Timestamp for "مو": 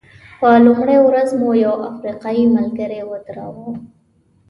1.39-1.49